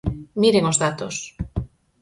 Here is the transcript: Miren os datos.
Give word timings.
Miren 0.41 0.65
os 0.71 0.79
datos. 0.83 1.15